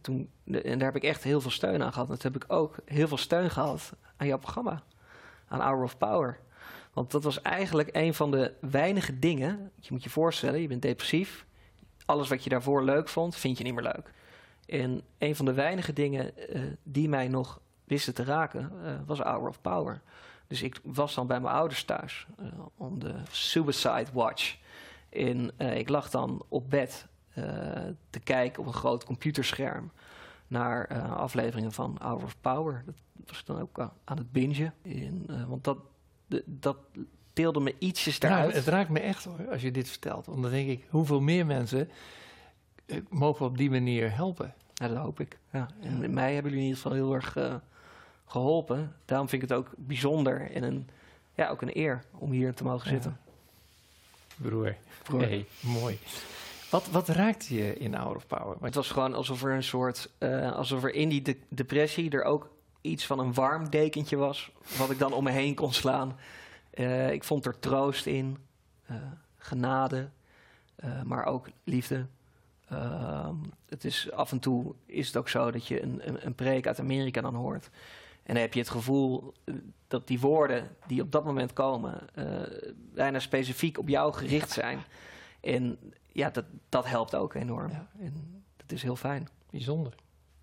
toen, 0.01 0.31
en 0.45 0.79
daar 0.79 0.93
heb 0.93 0.97
ik 0.97 1.03
echt 1.03 1.23
heel 1.23 1.41
veel 1.41 1.51
steun 1.51 1.83
aan 1.83 1.93
gehad. 1.93 2.11
En 2.11 2.19
toen 2.19 2.33
heb 2.33 2.43
ik 2.43 2.53
ook 2.53 2.77
heel 2.85 3.09
veel 3.09 3.17
steun 3.17 3.51
gehad 3.51 3.93
aan 4.17 4.27
jouw 4.27 4.39
programma. 4.39 4.83
Aan 5.49 5.61
Hour 5.61 5.83
of 5.83 5.99
Power. 5.99 6.39
Want 6.93 7.11
dat 7.11 7.25
was 7.25 7.43
eigenlijk 7.43 7.89
een 7.93 8.15
van 8.15 8.31
de 8.31 8.55
weinige 8.61 9.19
dingen. 9.19 9.71
Je 9.81 9.89
moet 9.91 10.05
je 10.05 10.11
voorstellen, 10.11 10.61
je 10.61 10.69
bent 10.69 10.83
depressief. 10.83 11.47
Alles 12.05 12.29
wat 12.29 12.45
je 12.45 12.51
daarvoor 12.51 12.83
leuk 12.83 13.09
vond, 13.09 13.37
vind 13.37 13.59
je 13.59 13.65
niet 13.65 13.75
meer 13.75 13.93
leuk. 13.95 14.13
En 14.67 15.03
een 15.19 15.37
van 15.37 15.45
de 15.45 15.53
weinige 15.53 15.93
dingen 15.93 16.33
die 16.83 17.09
mij 17.09 17.29
nog 17.29 17.61
wisten 17.87 18.14
te 18.14 18.25
raken, 18.25 18.73
eh, 18.85 18.93
was 19.07 19.19
Hour 19.19 19.49
of 19.49 19.61
Power. 19.61 20.00
Dus 20.47 20.62
ik 20.62 20.81
was 20.83 21.14
dan 21.14 21.26
bij 21.26 21.40
mijn 21.40 21.55
ouders 21.55 21.85
thuis, 21.85 22.26
eh 22.38 22.47
on 22.76 22.99
de 22.99 23.14
Suicide 23.31 24.07
Watch. 24.12 24.57
En 25.09 25.50
eh, 25.57 25.78
ik 25.78 25.88
lag 25.88 26.11
dan 26.11 26.45
op 26.49 26.71
bed 26.71 27.07
te 28.11 28.21
kijken 28.25 28.61
op 28.61 28.66
een 28.66 28.73
groot 28.75 29.05
computerscherm 29.05 29.90
naar 30.47 31.02
afleveringen 31.02 31.73
van 31.73 31.97
Hour 32.00 32.23
of 32.23 32.37
Power. 32.40 32.83
Dat 32.87 33.31
was 33.31 33.40
ik 33.40 33.47
dan 33.47 33.61
ook 33.61 33.78
aan 34.05 34.16
het 34.19 34.33
bingen. 34.33 34.75
En, 34.83 35.49
want 35.49 35.64
dat, 35.64 35.78
de- 36.26 36.43
dat 36.47 36.76
speelde 37.31 37.61
me 37.61 37.75
ietsjes 37.78 38.21
eruit. 38.21 38.55
het 38.55 38.66
raakt 38.66 38.88
me 38.90 39.00
echt 39.00 39.25
hoor, 39.25 39.49
als 39.50 39.62
je 39.62 39.71
dit 39.71 39.88
vertelt. 39.88 40.26
Want 40.26 40.43
dan 40.43 40.50
denk 40.50 40.69
ik, 40.69 40.87
hoeveel 40.90 41.21
meer 41.21 41.47
mensen 41.47 41.90
mogen 43.09 43.43
we 43.45 43.50
op 43.50 43.57
die 43.59 43.71
manier 43.71 44.14
helpen? 44.14 44.55
Ja, 44.75 44.88
dat 44.88 44.97
hoop 44.97 45.21
ik. 45.21 45.38
Ja. 45.52 45.69
En 45.81 46.14
mij 46.14 46.35
hebben 46.35 46.52
jullie 46.52 46.66
in 46.66 46.71
ieder 46.75 46.83
geval 46.83 46.93
heel 46.93 47.14
erg 47.14 47.37
geholpen. 48.26 48.95
Daarom 49.04 49.28
vind 49.28 49.42
ik 49.42 49.49
het 49.49 49.59
ook 49.59 49.71
bijzonder 49.76 50.50
en 50.50 50.62
een, 50.62 50.88
ja, 51.35 51.49
ook 51.49 51.62
een 51.62 51.76
eer 51.78 52.04
om 52.18 52.30
hier 52.30 52.54
te 52.54 52.64
mogen 52.64 52.87
Ja. 52.87 52.92
zitten. 52.92 53.18
Broer, 54.37 54.76
Broer. 55.02 55.21
hey, 55.21 55.47
mooi. 55.61 55.99
Wat, 56.71 56.87
wat 56.90 57.09
raakte 57.09 57.54
je 57.54 57.76
in 57.78 57.95
Hour 57.95 58.16
of 58.16 58.26
Power? 58.26 58.56
Het 58.61 58.75
was 58.75 58.90
gewoon 58.90 59.14
alsof 59.14 59.42
er 59.42 59.52
een 59.52 59.62
soort, 59.62 60.11
eh, 60.18 60.52
alsof 60.52 60.83
er 60.85 60.95
in 60.95 61.09
die 61.09 61.23
de- 61.23 61.40
depressie 61.49 62.11
er 62.11 62.23
ook 62.25 62.50
iets 62.80 63.06
van 63.06 63.18
een 63.18 63.35
warm 63.35 63.71
dekentje 63.71 64.16
was, 64.16 64.50
wat 64.78 64.90
ik 64.90 64.99
dan 64.99 65.12
om 65.12 65.25
me 65.25 65.30
heen 65.30 65.54
kon 65.54 65.73
slaan. 65.73 66.16
Eh, 66.71 67.12
ik 67.12 67.25
vond 67.25 67.47
er 67.47 67.59
troost 67.59 68.06
in, 68.06 68.37
eh, 68.87 68.97
genade, 69.37 70.09
maar 71.04 71.25
ook 71.25 71.49
liefde. 71.64 72.06
Ehm, 72.68 73.35
het 73.68 73.85
is 73.85 74.11
af 74.12 74.33
en 74.33 74.38
toe 74.38 74.75
is 74.87 75.06
het 75.06 75.16
ook 75.16 75.28
zo 75.28 75.50
dat 75.50 75.66
je 75.66 75.83
een, 75.83 76.09
een, 76.09 76.26
een 76.26 76.35
preek 76.35 76.66
uit 76.66 76.80
Amerika 76.80 77.21
dan 77.21 77.35
hoort. 77.35 77.71
En 78.26 78.35
dan 78.35 78.42
heb 78.42 78.54
je 78.54 78.61
het 78.61 78.71
gevoel 78.71 79.35
eh, 79.45 79.54
dat 79.88 80.06
die 80.06 80.21
woorden 80.21 80.76
die 80.87 81.02
op 81.02 81.12
dat 81.12 81.25
moment 81.25 81.52
komen, 81.52 82.14
eh, 82.14 82.73
bijna 82.95 83.18
specifiek 83.18 83.78
op 83.78 83.88
jou 83.88 84.12
gericht 84.12 84.50
zijn. 84.50 84.78
En 85.40 85.78
ja, 86.12 86.30
dat, 86.30 86.45
dat 86.68 86.87
helpt 86.87 87.14
ook 87.14 87.35
enorm. 87.35 87.71
Ja. 87.71 87.88
En 87.99 88.45
dat 88.56 88.73
is 88.73 88.83
heel 88.83 88.97
fijn. 88.97 89.28
bijzonder. 89.50 89.95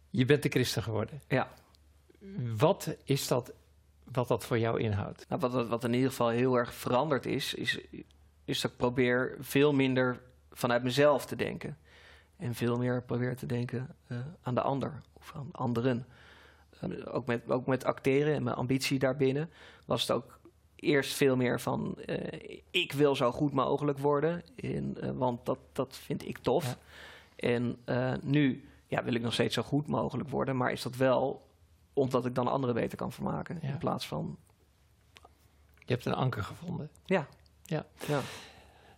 Je 0.09 0.25
bent 0.25 0.43
de 0.43 0.49
christen 0.49 0.83
geworden. 0.83 1.21
Ja. 1.27 1.47
Wat 2.57 2.95
is 3.03 3.27
dat, 3.27 3.53
wat 4.03 4.27
dat 4.27 4.45
voor 4.45 4.59
jou 4.59 4.79
inhoudt? 4.79 5.25
Nou, 5.29 5.41
wat, 5.41 5.51
wat, 5.51 5.67
wat 5.67 5.83
in 5.83 5.93
ieder 5.93 6.09
geval 6.09 6.29
heel 6.29 6.55
erg 6.55 6.73
veranderd 6.73 7.25
is, 7.25 7.53
is, 7.53 7.79
is 8.45 8.61
dat 8.61 8.71
ik 8.71 8.77
probeer 8.77 9.35
veel 9.39 9.73
minder 9.73 10.21
vanuit 10.51 10.83
mezelf 10.83 11.25
te 11.25 11.35
denken. 11.35 11.77
En 12.37 12.55
veel 12.55 12.77
meer 12.77 13.03
probeer 13.03 13.35
te 13.35 13.45
denken 13.45 13.95
eh, 14.07 14.17
aan 14.41 14.55
de 14.55 14.61
ander 14.61 15.01
of 15.13 15.31
aan 15.35 15.49
anderen. 15.51 16.05
Eh, 16.91 17.15
ook, 17.15 17.25
met, 17.25 17.51
ook 17.51 17.65
met 17.65 17.85
acteren 17.85 18.33
en 18.33 18.43
mijn 18.43 18.55
ambitie 18.55 18.99
daarbinnen 18.99 19.49
was 19.85 20.01
het 20.01 20.11
ook 20.11 20.39
eerst 20.75 21.13
veel 21.13 21.35
meer 21.35 21.59
van... 21.61 21.95
eh, 22.05 22.59
ik 22.71 22.91
wil 22.91 23.15
zo 23.15 23.31
goed 23.31 23.53
mogelijk 23.53 23.97
worden, 23.97 24.43
in, 24.55 24.97
eh, 25.01 25.09
want 25.11 25.45
dat, 25.45 25.59
dat 25.71 25.97
vind 25.97 26.27
ik 26.27 26.37
tof. 26.37 26.65
Ja. 26.65 26.77
En 27.35 27.77
nu 28.21 28.69
ja, 28.87 29.03
wil 29.03 29.13
ik 29.13 29.21
nog 29.21 29.33
steeds 29.33 29.53
zo 29.55 29.61
goed 29.61 29.87
mogelijk 29.87 30.29
worden, 30.29 30.57
maar 30.57 30.71
is 30.71 30.81
dat 30.81 30.95
wel 30.95 31.47
omdat 31.93 32.25
ik 32.25 32.35
dan 32.35 32.47
anderen 32.47 32.75
beter 32.75 32.97
kan 32.97 33.11
vermaken. 33.11 33.59
Ja. 33.61 33.69
In 33.69 33.77
plaats 33.77 34.07
van 34.07 34.37
Je 35.77 35.93
hebt 35.93 36.05
een 36.05 36.13
anker 36.13 36.43
gevonden. 36.43 36.89
ja. 37.05 37.27
Ja. 37.65 37.85
ja. 38.07 38.19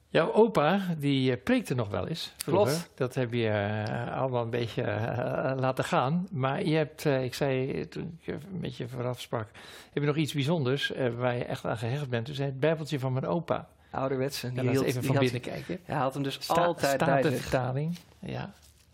Jouw 0.10 0.34
opa, 0.34 0.96
die 0.98 1.32
eh, 1.32 1.44
preekte 1.44 1.74
nog 1.76 1.90
wel 1.90 2.08
eens. 2.08 2.34
vroeger. 2.38 2.72
Klopt. 2.74 2.90
Dat 2.96 3.16
heb 3.16 3.34
je 3.34 3.48
eh, 3.50 4.18
allemaal 4.18 4.44
een 4.44 4.50
beetje 4.50 4.82
eh, 4.82 5.60
laten 5.60 5.84
gaan. 5.84 6.28
Maar 6.32 6.64
je 6.64 6.76
hebt, 6.76 7.06
ik 7.06 7.34
zei 7.34 7.88
toen 7.88 8.20
ik 8.22 8.34
een 8.34 8.60
beetje 8.60 8.88
vooraf 8.88 9.22
sprak, 9.22 9.48
heb 9.94 10.04
je 10.04 10.08
nog 10.10 10.16
iets 10.16 10.34
bijzonders 10.34 10.92
waar 11.18 11.36
je 11.36 11.44
echt 11.46 11.66
aan 11.66 11.78
gehecht 11.78 12.10
bent. 12.10 12.26
Dus 12.26 12.38
het 12.38 12.60
bijbeltje 12.60 13.00
van 13.00 13.14
mijn 13.14 13.26
opa. 13.26 13.68
Ouderwetse. 13.92 14.48
Die 14.48 14.56
Ja, 14.56 14.64
laten 14.64 14.72
we 14.72 14.78
hield, 14.78 14.86
even 14.90 15.02
die 15.02 15.10
van 15.12 15.16
had- 15.22 15.32
binnen 15.32 15.52
kijken. 15.52 15.80
Hij 15.86 15.96
had 15.98 16.14
hem 16.14 16.24
dus 16.24 16.34
Sta, 16.42 16.54
altijd 16.54 16.98
bij 16.98 17.08
zich. 17.22 17.24
Statenvertaling. 17.24 17.98
Ja. 18.20 18.54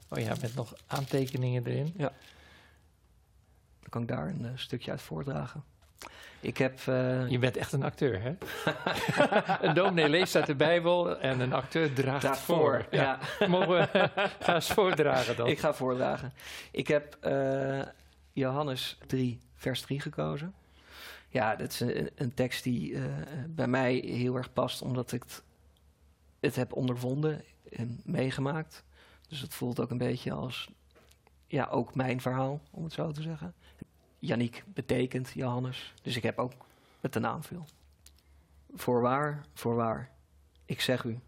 Oh 0.10 0.20
ja, 0.20 0.34
met 0.42 0.56
nog 0.56 0.74
aantekeningen 0.88 1.66
erin. 1.68 1.94
Dan 1.98 2.10
kan 3.90 4.02
ik 4.02 4.08
daar 4.08 4.28
een 4.28 4.52
stukje 4.56 4.92
uit 4.92 5.02
voordragen. 5.02 5.64
Ik 6.42 6.58
heb... 6.58 6.80
eh, 6.88 7.30
Je 7.30 7.40
bent 7.40 7.58
echt 7.58 7.72
een 7.72 7.84
acteur, 7.84 8.22
hè? 8.22 8.36
een 9.68 9.74
dominee 9.74 10.10
leest 10.10 10.36
uit 10.36 10.46
de 10.46 10.56
Bijbel 10.56 11.18
en 11.20 11.40
een 11.40 11.54
acteur 11.54 11.94
draagt 11.94 12.22
daarvoor. 12.22 12.58
voor. 12.58 12.88
Ja. 13.00 13.20
Mogen 13.48 13.70
we 13.70 14.10
ga 14.40 14.56
eens 14.56 14.72
voordragen 14.72 15.36
dan? 15.36 15.48
ik 15.48 15.60
ga 15.60 15.74
voordragen. 15.74 16.34
Ik 16.72 16.88
heb 16.88 17.18
eh, 17.22 17.82
Johannes 18.34 18.98
3, 19.08 19.42
vers 19.56 19.82
3 19.82 20.00
gekozen. 20.00 20.54
Ja, 21.28 21.56
dat 21.56 21.70
is 21.72 21.80
een, 21.80 22.10
een 22.16 22.34
tekst 22.34 22.64
die 22.64 22.96
eh, 22.96 23.04
bij 23.48 23.68
mij 23.68 23.94
heel 23.94 24.36
erg 24.36 24.54
past, 24.54 24.82
omdat 24.82 25.12
ik 25.12 25.24
het, 25.24 25.44
het 26.40 26.56
heb 26.56 26.74
ondervonden 26.74 27.42
en 27.72 28.02
meegemaakt. 28.04 28.84
Dus 29.30 29.42
het 29.42 29.54
voelt 29.54 29.80
ook 29.80 29.90
een 29.92 29.98
beetje 29.98 30.32
als, 30.32 30.70
ja, 31.48 31.68
ook 31.72 31.96
mijn 31.96 32.22
verhaal, 32.22 32.62
om 32.72 32.84
het 32.84 32.94
zo 32.94 33.12
te 33.12 33.22
zeggen. 33.22 33.54
Yannick 34.22 34.64
betekent 34.68 35.30
Johannes, 35.30 35.94
dus 36.02 36.16
ik 36.16 36.24
heb 36.24 36.40
ook 36.40 36.54
met 37.00 37.14
de 37.14 37.20
naam 37.20 37.44
veel. 37.44 37.66
Voorwaar, 38.74 39.46
voorwaar, 39.54 40.12
ik 40.66 40.82
zeg 40.82 41.04
u, 41.04 41.20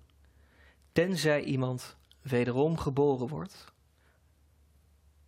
tenzij 0.92 1.44
iemand 1.44 1.96
wederom 2.22 2.78
geboren 2.78 3.28
wordt, 3.28 3.72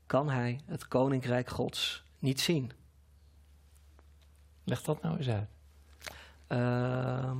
kan 0.05 0.29
hij 0.29 0.59
het 0.65 0.87
koninkrijk 0.87 1.49
Gods 1.49 2.03
niet 2.19 2.41
zien. 2.41 2.71
Leg 4.63 4.81
dat 4.81 5.01
nou 5.01 5.17
eens 5.17 5.29
uit. 5.29 5.49
Ehm, 6.47 7.37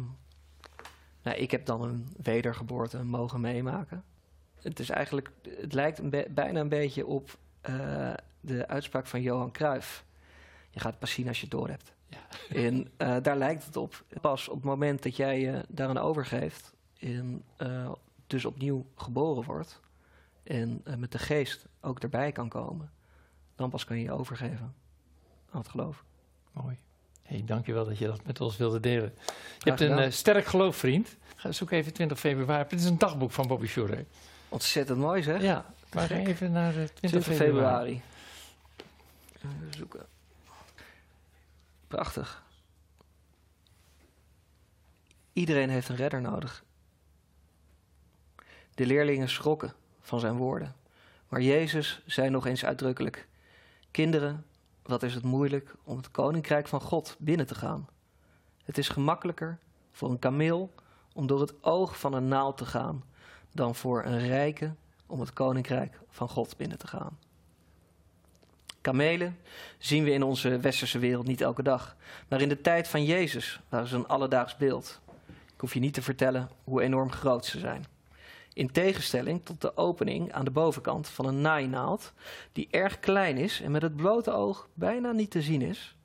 nou, 1.21 1.37
ik 1.37 1.51
heb 1.51 1.65
dan 1.65 1.81
een 1.81 2.07
wedergeboorte 2.17 3.03
mogen 3.03 3.41
meemaken. 3.41 4.03
Het 4.61 4.79
is 4.79 4.89
eigenlijk, 4.89 5.31
het 5.59 5.73
lijkt 5.73 5.99
een 5.99 6.25
bijna 6.29 6.59
een 6.59 6.69
beetje 6.69 7.05
op 7.05 7.37
eh, 7.61 8.13
de 8.39 8.67
uitspraak 8.67 9.07
van 9.07 9.21
Johan 9.21 9.51
Cruijff. 9.51 10.05
Je 10.75 10.81
gaat 10.81 10.91
het 10.91 10.99
pas 10.99 11.11
zien 11.11 11.27
als 11.27 11.37
je 11.37 11.43
het 11.43 11.51
door 11.51 11.69
hebt. 11.69 11.93
Ja. 12.07 12.17
En 12.65 12.87
eh, 12.97 13.15
daar 13.21 13.37
lijkt 13.37 13.65
het 13.65 13.75
op. 13.75 14.03
Pas 14.21 14.47
op 14.47 14.55
het 14.55 14.63
moment 14.63 15.03
dat 15.03 15.15
jij 15.15 15.39
je 15.39 15.65
daaraan 15.67 15.97
overgeeft 15.97 16.73
en 16.99 17.43
eh, 17.57 17.91
dus 18.27 18.45
opnieuw 18.45 18.85
geboren 18.95 19.43
wordt 19.43 19.81
en 20.43 20.81
eh, 20.83 20.95
met 20.95 21.11
de 21.11 21.19
geest 21.19 21.65
ook 21.81 21.99
erbij 21.99 22.31
kan 22.31 22.49
komen, 22.49 22.91
dan 23.55 23.69
pas 23.69 23.85
kan 23.85 23.97
je 23.97 24.03
je 24.03 24.11
overgeven 24.11 24.73
aan 25.51 25.59
het 25.59 25.69
geloof. 25.69 26.03
Mooi. 26.51 26.77
Hey, 27.21 27.41
dankjewel 27.45 27.85
dat 27.85 27.97
je 27.97 28.05
dat 28.05 28.25
met 28.25 28.41
ons 28.41 28.57
wilde 28.57 28.79
delen. 28.79 29.13
Je 29.59 29.69
hebt 29.69 29.81
een 29.81 30.13
sterk 30.13 30.45
geloof, 30.45 30.75
vriend. 30.75 31.17
Ga 31.35 31.51
zoek 31.51 31.71
even 31.71 31.93
20 31.93 32.19
februari. 32.19 32.69
Dit 32.69 32.79
is 32.79 32.85
een 32.85 32.97
dagboek 32.97 33.31
van 33.31 33.47
Bobby 33.47 33.67
Schurer. 33.67 34.05
Ontzettend 34.49 34.99
mooi 34.99 35.23
zeg. 35.23 35.41
Ja, 35.41 35.65
maar 35.93 36.11
even 36.11 36.51
naar 36.51 36.75
eh, 36.77 36.83
20, 36.83 36.95
20 36.95 37.23
februari. 37.23 37.41
februari. 37.45 38.01
Even 39.37 39.73
zoeken. 39.77 40.05
Prachtig. 41.87 42.43
Iedereen 45.33 45.69
heeft 45.69 45.89
een 45.89 45.95
redder 45.95 46.21
nodig. 46.21 46.63
De 48.73 48.85
leerlingen 48.85 49.29
schrokken 49.29 49.73
van 50.01 50.19
zijn 50.19 50.35
woorden. 50.35 50.75
Maar 51.29 51.41
Jezus 51.41 52.01
zei 52.05 52.29
nog 52.29 52.45
eens 52.45 52.65
uitdrukkelijk: 52.65 53.27
Kinderen, 53.91 54.45
wat 54.81 55.03
is 55.03 55.13
het 55.13 55.23
moeilijk 55.23 55.75
om 55.83 55.97
het 55.97 56.11
koninkrijk 56.11 56.67
van 56.67 56.81
God 56.81 57.15
binnen 57.19 57.47
te 57.47 57.55
gaan? 57.55 57.87
Het 58.63 58.77
is 58.77 58.89
gemakkelijker 58.89 59.59
voor 59.91 60.09
een 60.09 60.19
kameel 60.19 60.73
om 61.13 61.27
door 61.27 61.41
het 61.41 61.63
oog 61.63 61.99
van 61.99 62.13
een 62.13 62.27
naald 62.27 62.57
te 62.57 62.65
gaan, 62.65 63.03
dan 63.51 63.75
voor 63.75 64.05
een 64.05 64.27
rijke 64.27 64.75
om 65.05 65.19
het 65.19 65.33
koninkrijk 65.33 65.99
van 66.09 66.29
God 66.29 66.57
binnen 66.57 66.77
te 66.77 66.87
gaan. 66.87 67.19
Kamelen 68.85 69.37
zien 69.77 70.03
we 70.03 70.11
in 70.11 70.23
onze 70.23 70.59
westerse 70.59 70.99
wereld 70.99 71.27
niet 71.27 71.41
elke 71.41 71.63
dag, 71.63 71.95
maar 72.27 72.41
in 72.41 72.49
de 72.49 72.61
tijd 72.61 72.87
van 72.87 73.05
Jezus 73.05 73.59
waren 73.69 73.87
ze 73.87 73.95
een 73.95 74.07
alledaags 74.07 74.57
beeld. 74.57 74.99
Ik 75.27 75.59
hoef 75.59 75.73
je 75.73 75.79
niet 75.79 75.93
te 75.93 76.01
vertellen 76.01 76.49
hoe 76.63 76.81
enorm 76.81 77.11
groot 77.11 77.45
ze 77.45 77.59
zijn. 77.59 77.85
In 78.53 78.71
tegenstelling 78.71 79.41
tot 79.43 79.61
de 79.61 79.77
opening 79.77 80.33
aan 80.33 80.45
de 80.45 80.51
bovenkant 80.51 81.07
van 81.07 81.25
een 81.25 81.41
naainaald, 81.41 82.13
die 82.51 82.67
erg 82.71 82.99
klein 82.99 83.37
is 83.37 83.61
en 83.61 83.71
met 83.71 83.81
het 83.81 83.95
blote 83.95 84.31
oog 84.31 84.67
bijna 84.73 85.11
niet 85.11 85.31
te 85.31 85.41
zien 85.41 85.61
is. 85.61 85.95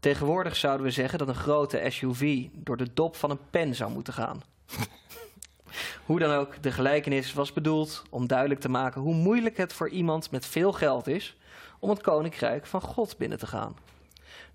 Tegenwoordig 0.00 0.56
zouden 0.56 0.86
we 0.86 0.92
zeggen 0.92 1.18
dat 1.18 1.28
een 1.28 1.34
grote 1.34 1.84
SUV 1.88 2.46
door 2.52 2.76
de 2.76 2.92
dop 2.94 3.16
van 3.16 3.30
een 3.30 3.50
pen 3.50 3.74
zou 3.74 3.90
moeten 3.90 4.12
gaan. 4.12 4.42
Hoe 6.06 6.18
dan 6.18 6.30
ook, 6.30 6.62
de 6.62 6.72
gelijkenis 6.72 7.32
was 7.32 7.52
bedoeld 7.52 8.02
om 8.10 8.26
duidelijk 8.26 8.60
te 8.60 8.68
maken 8.68 9.00
hoe 9.00 9.14
moeilijk 9.14 9.56
het 9.56 9.72
voor 9.72 9.88
iemand 9.88 10.30
met 10.30 10.46
veel 10.46 10.72
geld 10.72 11.06
is 11.06 11.36
om 11.78 11.90
het 11.90 12.00
koninkrijk 12.00 12.66
van 12.66 12.80
God 12.80 13.16
binnen 13.16 13.38
te 13.38 13.46
gaan. 13.46 13.76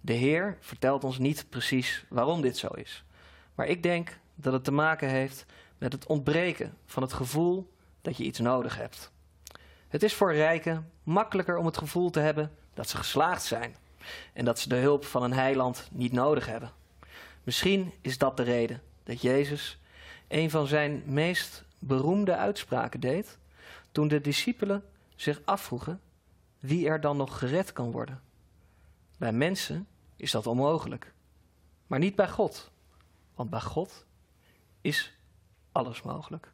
De 0.02 0.14
Heer 0.14 0.58
vertelt 0.60 1.04
ons 1.04 1.18
niet 1.18 1.46
precies 1.50 2.06
waarom 2.10 2.42
dit 2.42 2.58
zo 2.58 2.68
is, 2.68 3.04
maar 3.56 3.68
ik 3.68 3.84
denk 3.84 4.18
dat 4.36 4.54
het 4.54 4.64
te 4.64 4.72
maken 4.72 5.10
heeft 5.10 5.46
met 5.78 5.94
het 5.94 6.06
ontbreken 6.06 6.78
van 6.86 7.04
het 7.04 7.14
gevoel 7.14 7.74
dat 8.02 8.18
je 8.18 8.24
iets 8.24 8.40
nodig 8.40 8.78
hebt. 8.78 9.12
Het 9.88 10.04
is 10.04 10.14
voor 10.14 10.34
rijken 10.34 10.92
makkelijker 11.04 11.58
om 11.58 11.66
het 11.66 11.78
gevoel 11.78 12.10
te 12.10 12.20
hebben 12.20 12.52
dat 12.74 12.90
ze 12.90 12.98
geslaagd 12.98 13.44
zijn 13.44 13.76
en 14.34 14.46
dat 14.46 14.60
ze 14.60 14.70
de 14.70 14.76
hulp 14.76 15.06
van 15.06 15.24
een 15.24 15.34
heiland 15.34 15.88
niet 15.92 16.12
nodig 16.12 16.46
hebben. 16.46 16.72
Misschien 17.44 17.94
is 18.02 18.18
dat 18.18 18.38
de 18.38 18.44
reden 18.44 18.82
dat 19.04 19.22
Jezus 19.22 19.80
een 20.28 20.50
van 20.50 20.68
zijn 20.68 21.04
meest 21.06 21.64
beroemde 21.80 22.36
uitspraken 22.36 23.00
deed 23.00 23.38
toen 23.92 24.08
de 24.08 24.22
discipelen 24.22 24.84
zich 25.16 25.42
afvroegen 25.46 26.02
wie 26.64 26.88
er 26.88 27.02
dan 27.02 27.18
nog 27.18 27.40
gered 27.40 27.74
kan 27.74 27.92
worden. 27.92 28.22
Bij 29.18 29.32
mensen 29.32 29.88
is 30.16 30.32
dat 30.32 30.48
onmogelijk, 30.48 31.14
maar 31.88 32.00
niet 32.00 32.16
bij 32.16 32.30
God. 32.30 32.72
Want 33.36 33.50
bij 33.50 33.62
God 33.62 34.06
is 34.82 35.18
alles 35.72 36.02
mogelijk. 36.02 36.52